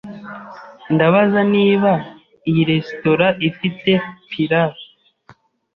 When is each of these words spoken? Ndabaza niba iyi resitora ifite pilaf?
Ndabaza 0.93 1.39
niba 1.53 1.91
iyi 2.49 2.61
resitora 2.71 3.27
ifite 3.49 3.91
pilaf? 4.29 4.75